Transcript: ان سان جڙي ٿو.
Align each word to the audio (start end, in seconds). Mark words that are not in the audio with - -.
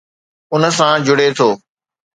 ان 0.53 0.61
سان 0.77 0.93
جڙي 1.05 1.27
ٿو. 1.37 1.49